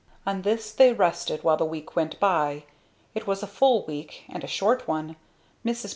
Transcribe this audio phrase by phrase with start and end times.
[0.25, 2.63] On this they rested, while the week went by.
[3.13, 5.15] It was a full week, and a short one.
[5.63, 5.89] Mrs.